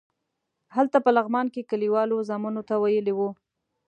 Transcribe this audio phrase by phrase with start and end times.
[0.75, 3.29] هلته په لغمان کې کلیوالو زامنو ته ویلي وو.